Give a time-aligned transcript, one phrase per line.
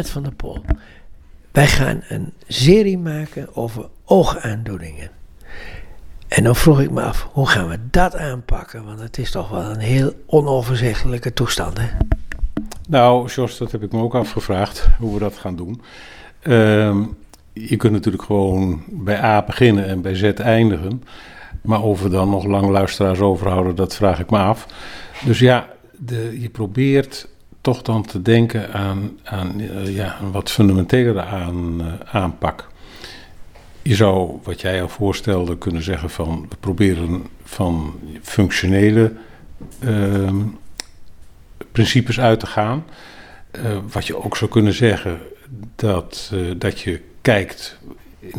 [0.00, 0.64] Van der Pol.
[1.50, 5.10] Wij gaan een serie maken over oogaandoeningen.
[6.28, 8.84] En dan vroeg ik me af, hoe gaan we dat aanpakken?
[8.84, 11.86] Want het is toch wel een heel onoverzichtelijke toestand, hè?
[12.88, 15.82] Nou, Jos, dat heb ik me ook afgevraagd, hoe we dat gaan doen.
[16.40, 17.02] Ehm,
[17.52, 21.02] je kunt natuurlijk gewoon bij A beginnen en bij Z eindigen.
[21.62, 24.66] Maar of we dan nog lang luisteraars overhouden, dat vraag ik me af.
[25.24, 25.68] Dus ja,
[25.98, 27.28] de, je probeert
[27.62, 32.68] toch dan te denken aan, aan uh, ja, een wat fundamentelere aan, uh, aanpak.
[33.82, 39.12] Je zou, wat jij al voorstelde, kunnen zeggen van we proberen van functionele
[39.80, 40.30] uh,
[41.72, 42.84] principes uit te gaan.
[43.56, 45.18] Uh, wat je ook zou kunnen zeggen,
[45.76, 47.78] dat, dat je kijkt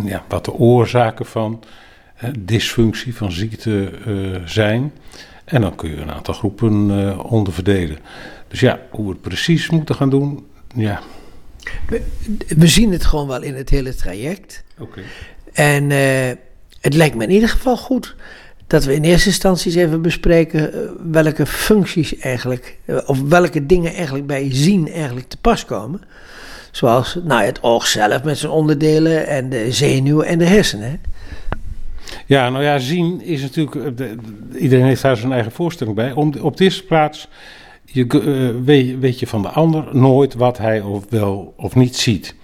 [0.05, 1.63] ja, wat de oorzaken van
[2.39, 3.91] dysfunctie, van ziekte
[4.45, 4.91] zijn.
[5.45, 7.97] En dan kun je een aantal groepen onderverdelen.
[8.53, 11.01] Dus ja, hoe we het precies moeten gaan doen, ja.
[11.87, 12.01] We,
[12.47, 14.63] we zien het gewoon wel in het hele traject.
[14.77, 14.89] Oké.
[14.89, 15.03] Okay.
[15.53, 16.37] En uh,
[16.81, 18.15] het lijkt me in ieder geval goed
[18.67, 23.65] dat we in eerste instantie eens even bespreken uh, welke functies eigenlijk, uh, of welke
[23.65, 26.01] dingen eigenlijk bij zien eigenlijk te pas komen.
[26.71, 31.01] Zoals nou, het oog zelf met zijn onderdelen en de zenuwen en de hersenen.
[32.25, 34.15] Ja, nou ja, zien is natuurlijk, de,
[34.57, 36.11] iedereen heeft daar zijn eigen voorstelling bij.
[36.11, 37.27] Om, op de eerste plaats
[37.93, 41.95] je, uh, weet, weet, je van de ander nooit wat hij of wel of niet
[41.95, 42.35] ziet.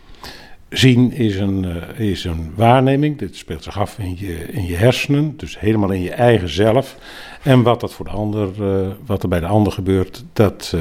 [0.69, 4.75] Zien is een, uh, is een waarneming, dit speelt zich af in je, in je
[4.75, 6.97] hersenen, dus helemaal in je eigen zelf.
[7.43, 10.75] En wat, dat voor de ander, uh, wat er bij de ander gebeurt, dat,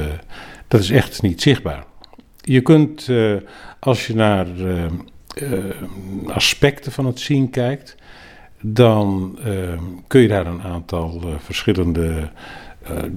[0.68, 1.84] dat is echt niet zichtbaar.
[2.40, 3.10] Je kunt,
[3.78, 4.46] als je naar
[6.26, 7.96] aspecten van het zien kijkt,
[8.60, 9.38] dan
[10.06, 12.30] kun je daar een aantal verschillende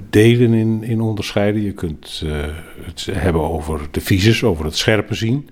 [0.09, 1.61] delen in, in onderscheiden.
[1.61, 2.45] Je kunt uh,
[2.85, 5.49] het hebben over de visus, over het scherpe zien.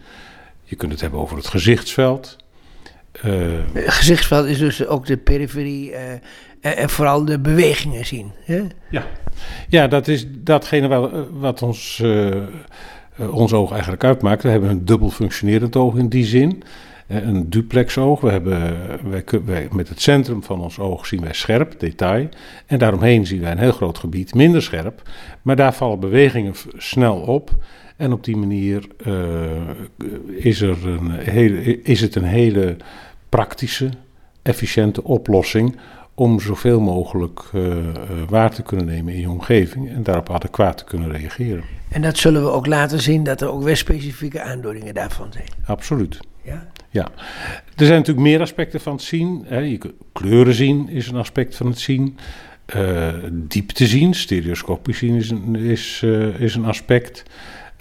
[0.64, 2.38] Je kunt het hebben over het gezichtsveld.
[3.26, 3.34] Uh,
[3.74, 5.94] het gezichtsveld is dus ook de periferie
[6.62, 8.32] en vooral de bewegingen zien.
[8.44, 8.64] Hè?
[8.90, 9.08] Ja.
[9.70, 12.04] ja, dat is datgene wat, wat ons,
[13.30, 14.44] ons oog eigenlijk uitmaakt.
[14.44, 16.64] We hebben een dubbel functionerend oog in die zin
[17.10, 18.22] een duplexoog.
[18.22, 18.78] We hebben,
[19.10, 22.30] wij, wij, met het centrum van ons oog zien wij scherp, detail.
[22.66, 25.02] En daaromheen zien wij een heel groot gebied minder scherp.
[25.42, 27.52] Maar daar vallen bewegingen snel op.
[27.98, 29.16] En op die manier uh,
[30.28, 32.78] is, er een hele, is het een hele
[33.30, 33.90] praktische,
[34.42, 35.76] efficiënte oplossing
[36.20, 37.84] om zoveel mogelijk uh, uh,
[38.30, 41.64] waar te kunnen nemen in je omgeving en daarop adequaat te kunnen reageren.
[41.90, 45.48] En dat zullen we ook laten zien dat er ook weer specifieke aandoeningen daarvan zijn.
[45.66, 46.20] Absoluut.
[46.42, 46.68] Ja?
[46.90, 47.08] Ja,
[47.76, 49.46] er zijn natuurlijk meer aspecten van het zien.
[49.48, 49.60] Hè.
[49.60, 52.18] Je kunt kleuren zien is een aspect van het zien.
[52.76, 57.24] Uh, diepte zien, stereoscopisch zien is een, is, uh, is een aspect.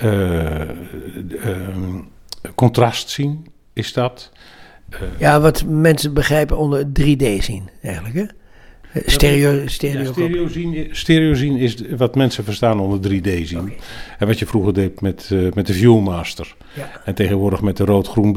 [0.04, 0.60] Uh,
[2.54, 4.32] contrast zien is dat.
[5.18, 8.24] Ja, wat mensen begrijpen onder 3D zien eigenlijk, hè?
[9.06, 13.60] Stereo, stereo, ja, stereo, zien, stereo zien is wat mensen verstaan onder 3D zien.
[13.60, 13.76] Okay.
[14.18, 16.54] En wat je vroeger deed met, uh, met de Viewmaster.
[16.74, 16.90] Ja.
[17.04, 18.32] En tegenwoordig met de rood-groen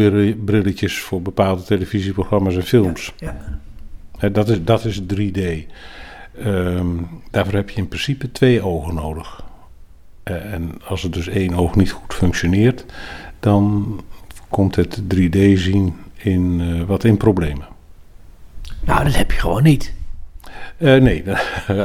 [0.46, 3.14] brilletjes voor bepaalde televisieprogramma's en films.
[3.18, 3.60] Ja.
[4.30, 5.40] Dat, is, dat is 3D.
[6.46, 9.44] Um, daarvoor heb je in principe twee ogen nodig.
[10.24, 12.86] Uh, en als er dus één oog niet goed functioneert,
[13.40, 13.86] dan
[14.50, 17.68] komt het 3D zien in, uh, wat in problemen.
[18.86, 19.94] Nou, dat heb je gewoon niet.
[20.78, 21.24] Uh, nee,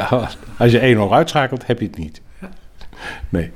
[0.58, 2.20] als je één oog uitschakelt, heb je het niet.
[3.28, 3.50] Nee.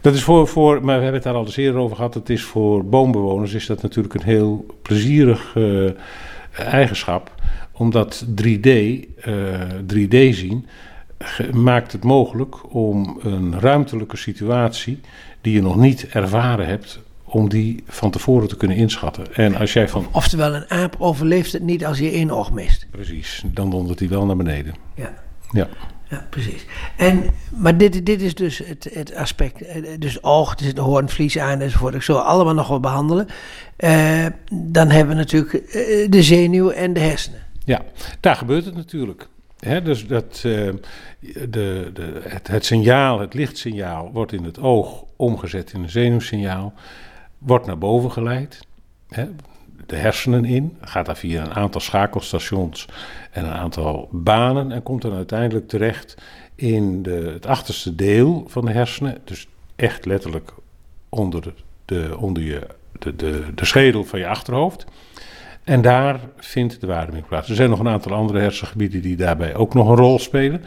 [0.00, 2.14] Dat is voor, voor, maar we hebben het daar al eens eerder over gehad.
[2.14, 5.90] Het is voor boombewoners is dat natuurlijk een heel plezierig uh,
[6.52, 7.34] eigenschap.
[7.72, 9.04] Omdat 3D, uh,
[9.94, 10.66] 3D zien,
[11.52, 15.00] maakt het mogelijk om een ruimtelijke situatie
[15.40, 19.34] die je nog niet ervaren hebt, om die van tevoren te kunnen inschatten.
[19.34, 20.06] En als jij van...
[20.12, 22.86] Oftewel, een aap overleeft het niet als je één oog mist.
[22.90, 24.74] Precies, dan dondert hij wel naar beneden.
[24.94, 25.14] Ja.
[25.52, 25.68] Ja.
[26.10, 26.66] Ja, precies.
[26.96, 27.24] En,
[27.56, 29.64] maar dit, dit is dus het, het aspect.
[30.00, 31.94] Dus oog, er zit een hoornvlies aan enzovoort.
[31.94, 33.26] Ik zal allemaal nog wel behandelen.
[33.78, 37.40] Uh, dan hebben we natuurlijk uh, de zenuw en de hersenen.
[37.64, 37.82] Ja,
[38.20, 39.28] daar gebeurt het natuurlijk.
[39.58, 40.72] He, dus dat, uh,
[41.20, 46.74] de, de, het, het signaal, het lichtsignaal, wordt in het oog omgezet in een zenuwsignaal
[47.38, 48.60] wordt naar boven geleid,
[49.08, 49.28] hè,
[49.86, 52.88] de hersenen in, gaat daar via een aantal schakelstations
[53.30, 56.16] en een aantal banen en komt dan uiteindelijk terecht
[56.54, 59.46] in de, het achterste deel van de hersenen, dus
[59.76, 60.52] echt letterlijk
[61.08, 61.52] onder, de,
[61.84, 62.66] de onder je,
[62.98, 64.86] de, de, de schedel van je achterhoofd.
[65.64, 67.48] En daar vindt de waarneming plaats.
[67.48, 70.64] Er zijn nog een aantal andere hersengebieden die daarbij ook nog een rol spelen.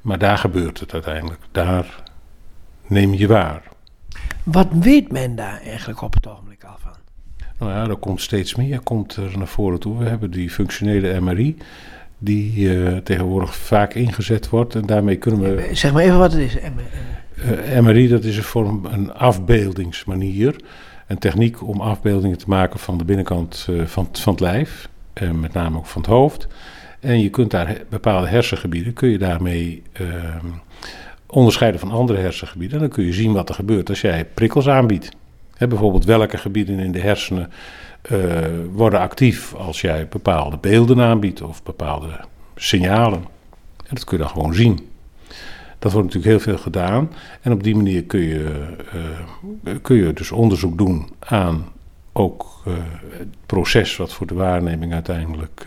[0.00, 1.40] Maar daar gebeurt het uiteindelijk.
[1.52, 2.02] Daar
[2.86, 3.62] neem je waar.
[4.46, 6.92] Wat weet men daar eigenlijk op het ogenblik al van?
[7.58, 9.98] Nou ja, er komt steeds meer komt er naar voren toe.
[9.98, 11.56] We hebben die functionele MRI,
[12.18, 14.74] die uh, tegenwoordig vaak ingezet wordt.
[14.74, 15.70] En daarmee kunnen we...
[15.72, 16.56] Zeg maar even wat het is.
[16.56, 20.56] Uh, MRI, dat is een vorm, een afbeeldingsmanier.
[21.06, 24.88] Een techniek om afbeeldingen te maken van de binnenkant uh, van, van het lijf.
[25.12, 26.48] En met name ook van het hoofd.
[27.00, 30.46] En je kunt daar bepaalde hersengebieden, kun je daarmee ehm,
[31.26, 32.76] onderscheiden van andere hersengebieden.
[32.76, 35.08] En dan kun je zien wat er gebeurt als jij prikkels aanbiedt.
[35.58, 37.50] bijvoorbeeld welke gebieden in de hersenen
[38.10, 38.18] uh,
[38.72, 42.20] worden actief als jij bepaalde beelden aanbiedt of bepaalde
[42.56, 43.18] signalen.
[43.76, 44.88] En dat kun je dan gewoon zien.
[45.78, 47.12] Dat wordt natuurlijk heel veel gedaan.
[47.40, 48.66] En op die manier kun je,
[49.64, 51.64] uh, kun je dus onderzoek doen aan
[52.12, 52.74] ook uh,
[53.10, 55.66] het proces wat voor de waarneming uiteindelijk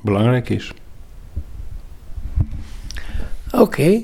[0.00, 0.72] belangrijk is.
[3.58, 4.02] Oké,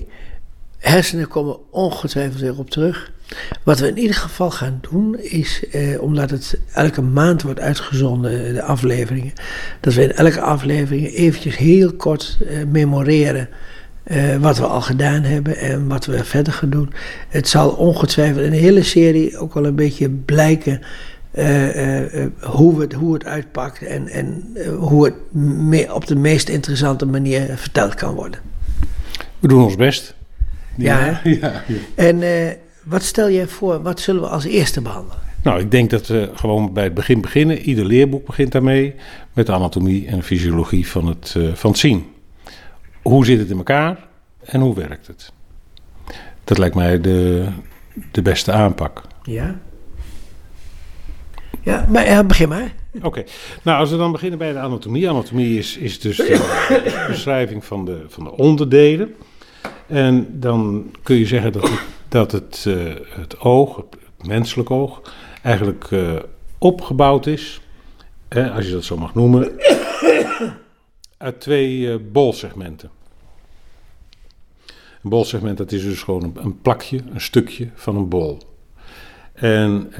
[0.78, 3.12] hersenen komen ongetwijfeld weer op terug.
[3.62, 8.54] Wat we in ieder geval gaan doen is, eh, omdat het elke maand wordt uitgezonden,
[8.54, 9.32] de afleveringen,
[9.80, 13.48] dat we in elke aflevering eventjes heel kort eh, memoreren
[14.02, 16.92] eh, wat we al gedaan hebben en wat we verder gaan doen.
[17.28, 20.80] Het zal ongetwijfeld in de hele serie ook wel een beetje blijken
[21.34, 27.06] uh, hoe, het, hoe het uitpakt en, en hoe het me, op de meest interessante
[27.06, 28.49] manier verteld kan worden.
[29.40, 30.14] We doen ons best.
[30.76, 31.82] Ja, ja, ja.
[31.94, 32.22] En
[32.84, 35.18] wat stel jij voor, wat zullen we als eerste behandelen?
[35.42, 37.58] Nou, ik denk dat we gewoon bij het begin beginnen.
[37.58, 38.94] Ieder leerboek begint daarmee
[39.32, 42.06] met de anatomie en fysiologie van het, van het zien.
[43.02, 43.98] Hoe zit het in elkaar
[44.44, 45.32] en hoe werkt het?
[46.44, 47.46] Dat lijkt mij de,
[48.10, 49.02] de beste aanpak.
[49.22, 49.58] Ja.
[51.62, 52.72] Ja, maar ja, begin maar.
[53.02, 53.24] Oké,
[53.62, 55.10] nou als we dan beginnen bij de anatomie.
[55.10, 59.14] Anatomie is, is dus de beschrijving van de, van de onderdelen.
[59.90, 65.14] En dan kun je zeggen dat het, dat het, uh, het oog, het menselijk oog,
[65.42, 66.16] eigenlijk uh,
[66.58, 67.60] opgebouwd is,
[68.28, 69.52] als je dat zo mag noemen,
[71.16, 72.90] uit twee uh, bolsegmenten.
[75.02, 78.38] Een bolsegment dat is dus gewoon een, plakje, een stukje van een bol.
[79.32, 79.92] En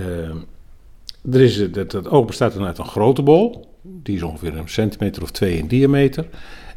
[1.31, 5.23] er is, het oog bestaat dan uit een grote bol, die is ongeveer een centimeter
[5.23, 6.29] of twee in diameter.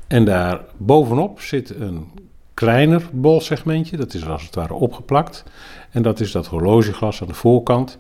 [0.08, 2.08] En daar bovenop zit een
[2.54, 5.44] kleiner bolsegmentje, dat is als het ware opgeplakt.
[5.92, 7.98] En dat is dat horlogeglas aan de voorkant,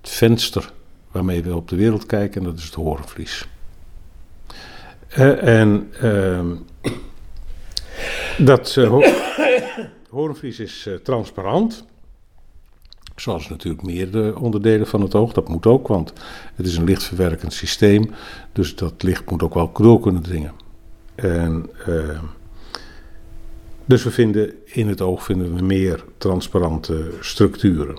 [0.00, 0.72] het venster
[1.10, 3.48] waarmee we op de wereld kijken, en dat is het horenvlies.
[5.18, 6.40] Uh, en uh,
[8.38, 8.98] dat uh,
[10.10, 11.84] horenvlies is uh, transparant.
[13.16, 15.32] Zoals natuurlijk meer onderdelen van het oog.
[15.32, 16.12] Dat moet ook, want
[16.54, 18.10] het is een lichtverwerkend systeem.
[18.52, 20.52] Dus dat licht moet ook wel door kunnen dringen.
[21.14, 22.18] En, uh,
[23.92, 27.96] dus we vinden in het oog vinden we meer transparante structuren.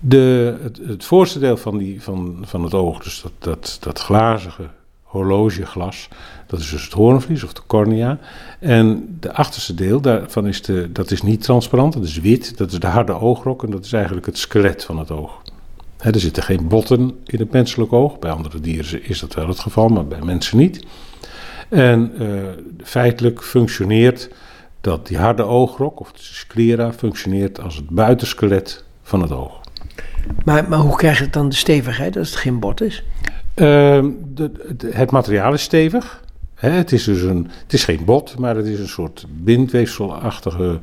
[0.00, 0.56] De,
[0.86, 4.68] het, voorste deel van, die, van, van het oog, dus dat, dat, dat glazige
[5.02, 6.08] horlogeglas.
[6.46, 8.18] Dat is dus het hoornvlies of de cornea.
[8.60, 12.56] En de achterste deel daarvan is, de, dat is niet transparant, dat is wit.
[12.58, 15.42] Dat is de harde oogrok en dat is eigenlijk het skelet van het oog.
[15.98, 18.18] er zitten geen botten in het menselijk oog.
[18.18, 20.86] Bij andere dieren is dat wel het geval, maar bij mensen niet.
[21.68, 22.42] En uh,
[22.82, 24.30] feitelijk functioneert
[24.82, 29.60] dat die harde oogrok, of de sclera, functioneert als het buitenskelet van het oog.
[30.44, 33.04] Maar, maar hoe krijgt het dan de stevigheid als het geen bot is?
[33.54, 34.50] Uh, de,
[34.90, 36.24] het materiaal is stevig.
[36.54, 40.78] Hè, het is dus een, het is geen bot, maar het is een soort bindweefselachtige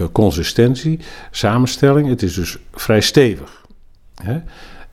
[0.00, 1.00] uh, consistentie,
[1.30, 2.08] samenstelling.
[2.08, 3.66] Het is dus vrij stevig.
[4.22, 4.40] Hè.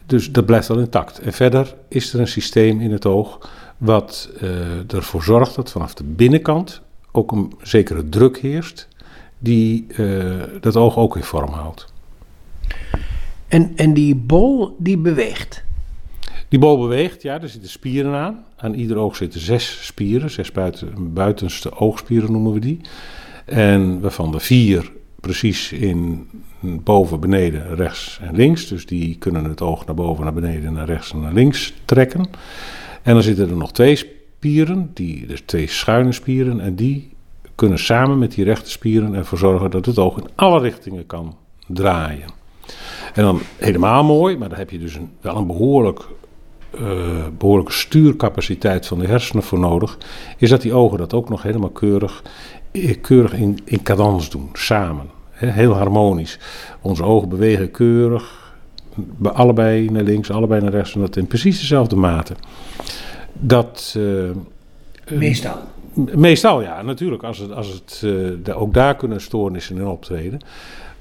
[0.05, 1.19] Dus dat blijft wel intact.
[1.19, 5.93] En verder is er een systeem in het oog wat uh, ervoor zorgt dat vanaf
[5.93, 6.81] de binnenkant
[7.17, 8.87] ook een zekere druk heerst,
[9.39, 11.93] die uh, dat oog ook in vorm houdt.
[13.47, 15.63] En, en die bol die beweegt?
[16.47, 18.45] Die bol beweegt, ja, er zitten spieren aan.
[18.57, 22.81] Aan ieder oog zitten zes spieren, zes buiten, buitenste oogspieren noemen we die.
[23.45, 26.27] En waarvan de vier precies in
[26.59, 28.67] boven, beneden, rechts en links.
[28.67, 32.29] Dus die kunnen het oog naar boven, naar beneden, naar rechts en naar links trekken.
[33.01, 33.95] En dan zitten er nog twee
[34.45, 37.09] spieren, die, dus twee schuine spieren, en die
[37.55, 41.35] kunnen samen met die rechte spieren ervoor zorgen dat het oog in alle richtingen kan
[41.67, 42.29] draaien.
[43.13, 45.99] En dan helemaal mooi, maar daar heb je dus een, wel een behoorlijk
[46.79, 49.97] uh, behoorlijke stuurcapaciteit van de hersenen voor nodig,
[50.37, 52.23] is dat die ogen dat ook nog helemaal keurig,
[52.71, 55.09] eh, keurig in, in cadans doen, samen.
[55.31, 56.39] heel harmonisch.
[56.81, 58.53] Onze ogen bewegen keurig,
[59.23, 62.35] allebei naar links, allebei naar rechts, en dat in precies dezelfde mate.
[63.39, 63.95] Dat.
[63.97, 64.29] Uh,
[65.09, 65.57] meestal.
[65.93, 67.23] Meestal ja, natuurlijk.
[67.23, 70.39] Als het, als het, uh, ook daar kunnen stoornissen in optreden.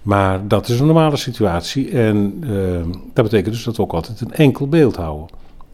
[0.03, 4.21] Maar dat is een normale situatie en ehm, dat betekent dus dat we ook altijd
[4.21, 5.27] een enkel beeld houden.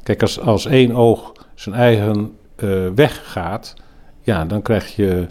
[0.02, 3.74] Kijk, als, als één oog zijn eigen uh, weg gaat,
[4.22, 5.26] ja, dan krijg je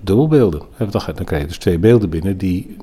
[0.00, 0.62] dubbelbeelden.
[0.76, 2.76] Dan, dan krijg je dus twee beelden binnen die,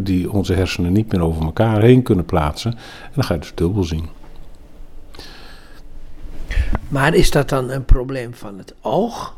[0.00, 2.70] die onze hersenen niet meer over elkaar heen kunnen plaatsen.
[3.02, 4.08] En dan ga je dus dubbel zien.
[6.88, 9.36] Maar is dat dan een probleem van het oog,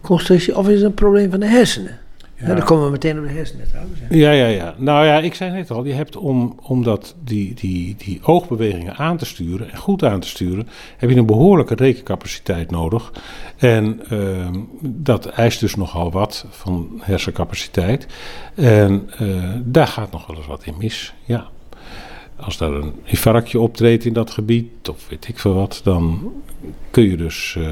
[0.00, 2.00] constructie, of is het een probleem van de hersenen?
[2.46, 2.54] Ja.
[2.54, 3.98] dan komen we meteen op de hersenen trouwens.
[4.10, 4.74] Ja, ja, ja.
[4.78, 8.96] Nou ja, ik zei net al, je hebt om, om dat, die, die, die oogbewegingen
[8.96, 13.12] aan te sturen en goed aan te sturen, heb je een behoorlijke rekencapaciteit nodig.
[13.56, 14.48] En uh,
[14.80, 18.06] dat eist dus nogal wat van hersencapaciteit.
[18.54, 21.50] En uh, daar gaat nog wel eens wat in mis, ja.
[22.42, 26.32] Als daar een infarctje optreedt in dat gebied, of weet ik veel wat, dan
[26.90, 27.66] kun je dus uh,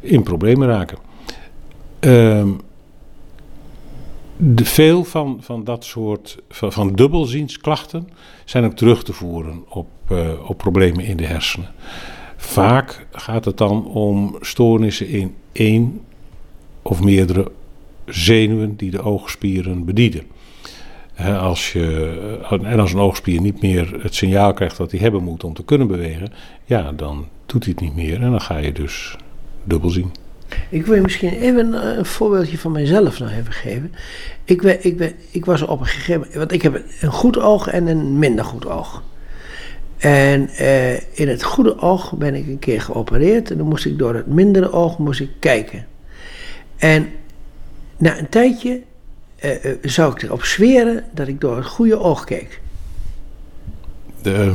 [0.00, 0.98] in problemen raken.
[2.00, 2.48] Ehm
[4.42, 8.08] de, veel van, van dat soort van, van dubbelziensklachten
[8.44, 11.70] zijn ook terug te voeren op, uh, op problemen in de hersenen.
[12.36, 16.00] Vaak gaat het dan om stoornissen in één
[16.82, 17.52] of meerdere
[18.06, 20.22] zenuwen die de oogspieren bedienen.
[21.26, 25.44] Als je, en als een oogspier niet meer het signaal krijgt dat hij hebben moet
[25.44, 26.32] om te kunnen bewegen,
[26.64, 29.16] ja, dan doet hij het niet meer en dan ga je dus
[29.64, 30.12] dubbel zien.
[30.68, 33.92] Ik wil je misschien even een voorbeeldje van mijzelf nog even geven.
[34.44, 37.38] Ik, ben, ik, ben, ik was op een gegeven moment, want ik heb een goed
[37.38, 39.02] oog en een minder goed oog.
[39.98, 43.98] En eh, in het goede oog ben ik een keer geopereerd en dan moest ik
[43.98, 45.86] door het mindere oog moest ik kijken.
[46.76, 47.08] En
[47.96, 48.82] na een tijdje
[49.44, 52.60] uh, uh, zou ik erop zweren dat ik door het goede oog keek.
[54.22, 54.52] De,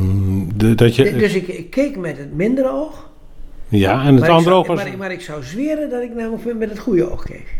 [0.56, 3.08] de, dat je, dus ik, ik keek met het mindere oog.
[3.68, 4.82] Ja, en het maar andere zou, oog was...
[4.82, 7.54] Maar, maar, ik zou zweren dat ik namelijk met het goede oog keek.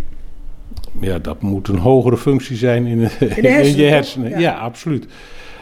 [1.00, 3.08] Ja, dat moet een hogere functie zijn in, in,
[3.44, 4.40] hersenen, je hersenen.
[4.40, 4.52] Ja.
[4.52, 5.06] absoluut.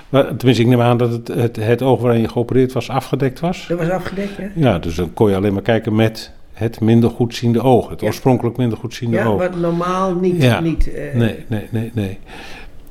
[0.08, 3.40] Maar, tenminste, ik neem aan dat het, het, het oog waarin je geopereerd was afgedekt
[3.40, 3.66] was.
[3.68, 4.50] Dat was afgedekt, ja.
[4.54, 7.88] Ja, dus dan kon je alleen maar kijken met het minder goedziende oog.
[7.88, 9.42] Het oorspronkelijk minder goedziende ja, oog.
[9.42, 10.42] Ja, wat normaal niet...
[10.42, 10.60] Ja.
[10.60, 12.18] niet uh, nee, nee, nee, nee.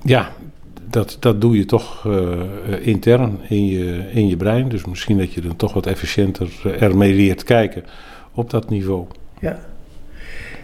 [0.03, 0.31] Ja,
[0.89, 2.41] dat, dat doe je toch uh,
[2.81, 4.69] intern in je, in je brein.
[4.69, 7.83] Dus misschien dat je dan toch wat efficiënter uh, ermee leert kijken
[8.33, 9.05] op dat niveau.
[9.39, 9.59] Ja.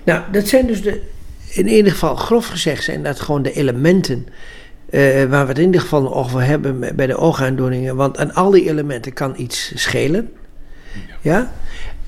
[0.03, 1.01] Nou, dat zijn dus de,
[1.50, 4.25] in ieder geval grof gezegd zijn dat gewoon de elementen
[4.89, 7.96] uh, waar we het in ieder geval over hebben bij de oogaandoeningen.
[7.96, 10.29] Want aan al die elementen kan iets schelen.
[10.94, 11.15] Ja.
[11.22, 11.51] ja?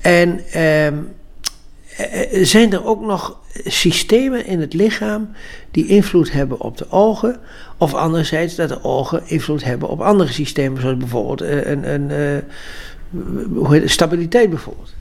[0.02, 0.88] En uh,
[2.42, 5.28] zijn er ook nog systemen in het lichaam
[5.70, 7.40] die invloed hebben op de ogen.
[7.78, 12.10] Of anderzijds dat de ogen invloed hebben op andere systemen, zoals bijvoorbeeld een, een,
[13.70, 14.94] een stabiliteit bijvoorbeeld.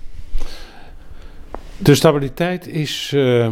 [1.84, 3.52] De stabiliteit is uh,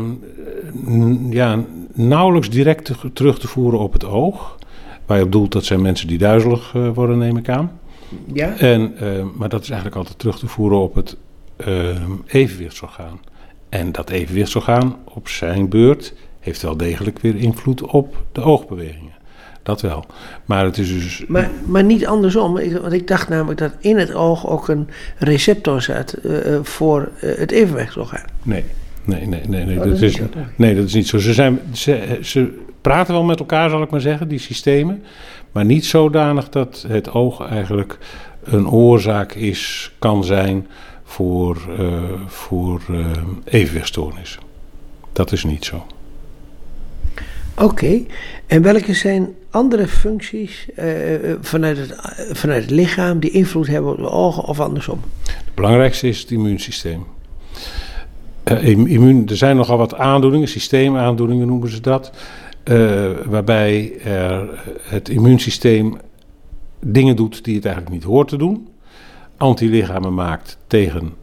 [1.29, 1.63] ja,
[1.93, 4.57] nauwelijks direct te, terug te voeren op het oog.
[5.05, 7.79] Waar je op doelt, dat zijn mensen die duizelig uh, worden, neem ik aan.
[8.33, 8.57] Ja.
[8.57, 11.28] En, uh, maar dat is eigenlijk altijd terug te voeren op het ehm,
[12.25, 13.19] evenwichtsorgaan.
[13.69, 19.13] En dat evenwichtsorgaan op zijn beurt heeft wel degelijk weer invloed op de oogbewegingen.
[19.63, 20.05] Dat wel.
[20.45, 21.23] Maar het is dus.
[21.27, 22.57] Maar, maar niet andersom.
[22.57, 24.87] Ik, want ik dacht namelijk dat in het oog ook een
[25.17, 28.25] receptor zat uh, voor uh, het evenwichtsorgaan.
[28.43, 28.63] Nee.
[29.03, 29.77] Nee, nee, nee, nee.
[29.77, 31.17] Oh, dat, dat, is, niet nee dat is niet zo.
[31.17, 35.03] Ze, zijn, ze, ze praten wel met elkaar, zal ik maar zeggen, die systemen.
[35.51, 37.97] Maar niet zodanig dat het oog eigenlijk
[38.43, 40.67] een oorzaak is, kan zijn
[41.09, 42.81] voor, uh, voor
[43.43, 44.41] evenwichtstoornissen.
[45.13, 45.85] Dat is niet zo.
[47.55, 48.07] Oké, okay.
[48.47, 50.85] en welke zijn andere functies uh,
[51.41, 51.95] vanuit, het,
[52.31, 54.99] vanuit het lichaam die invloed hebben op de ogen of andersom?
[55.25, 57.03] Het belangrijkste is het immuunsysteem.
[58.63, 62.11] Immuun, er zijn nogal wat aandoeningen, systeemaandoeningen noemen ze dat,
[63.25, 65.97] waarbij er het immuunsysteem
[66.79, 68.67] dingen doet die het eigenlijk niet hoort te doen.
[69.39, 71.13] Antilichamen maakt tegen,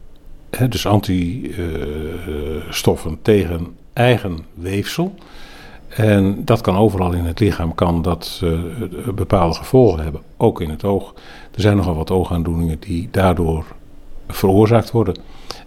[0.49, 5.15] hè, dus antistoffen tegen eigen weefsel.
[5.87, 8.59] En dat kan overal in het lichaam, kan dat uh,
[9.15, 11.13] bepaalde gevolgen hebben, ook in het oog.
[11.55, 13.65] Er zijn nogal wat oogaandoeningen die daardoor
[14.27, 15.15] veroorzaakt worden.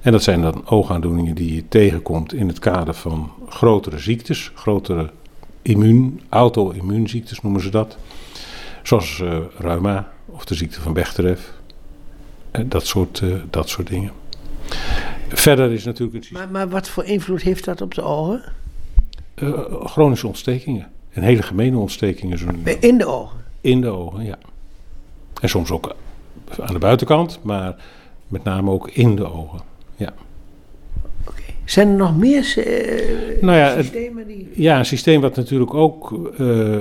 [0.01, 5.11] En dat zijn dan oogaandoeningen die je tegenkomt in het kader van grotere ziektes, grotere
[5.63, 7.97] immuun, auto-immuunziektes noemen ze dat.
[8.83, 11.37] Zoals uh, reuma of de ziekte van Bechterew.
[12.67, 14.13] Dat, soort, uh, dat soort dingen.
[15.29, 16.33] Verder is natuurlijk het...
[16.33, 18.43] Maar, maar wat voor invloed heeft dat op de ogen?
[19.37, 20.89] Uh, chronische ontstekingen.
[21.11, 22.39] En hele gemene ontstekingen.
[22.39, 22.47] Zo
[22.81, 23.39] in de ogen?
[23.61, 24.39] In de ogen, ja.
[25.41, 25.95] En soms ook
[26.61, 27.77] aan de buitenkant, maar
[28.29, 29.61] met name ook in de ogen.
[31.71, 34.49] Zijn er nog meer uh, nou ja, systemen die...
[34.55, 36.77] Ja, een systeem wat natuurlijk ook uh,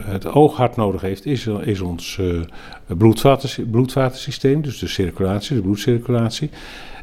[0.00, 2.40] het oog hard nodig heeft, is, is ons uh,
[2.86, 4.62] bloedvaten, bloedvatensysteem.
[4.62, 6.50] Dus de circulatie, de bloedcirculatie.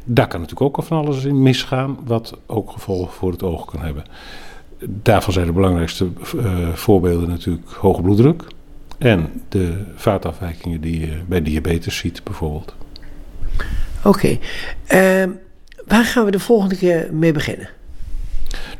[0.03, 3.65] Daar kan natuurlijk ook al van alles in misgaan, wat ook gevolgen voor het oog
[3.65, 4.03] kan hebben.
[4.85, 6.07] Daarvan zijn de belangrijkste
[6.73, 8.43] voorbeelden natuurlijk hoge bloeddruk
[8.97, 12.75] en de vaatafwijkingen die je bij diabetes ziet bijvoorbeeld.
[14.03, 14.37] Oké,
[14.87, 15.29] okay.
[15.91, 17.69] Waar gaan we de volgende keer mee beginnen?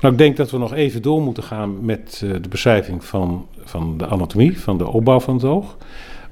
[0.01, 3.47] Nou, ik denk dat we nog even door moeten gaan met uh, de beschrijving van,
[3.63, 5.77] van de anatomie, van de opbouw van het oog.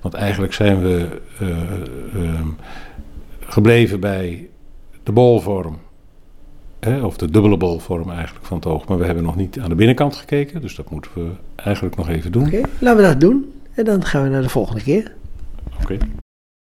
[0.02, 1.50] Want eigenlijk zijn we uh,
[2.16, 2.42] uh,
[3.40, 4.50] gebleven bij
[5.04, 5.78] de bolvorm,
[6.80, 8.88] hè, of de dubbele bolvorm eigenlijk van het oog.
[8.88, 12.10] Maar we hebben nog niet aan de binnenkant gekeken, dus dat moeten we eigenlijk nog
[12.10, 12.46] even doen.
[12.46, 15.12] Oké, okay, laten we dat doen en dan gaan we naar de volgende keer.
[15.82, 15.94] Oké.
[15.94, 16.00] Okay.